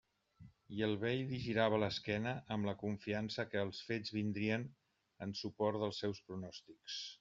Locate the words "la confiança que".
2.71-3.63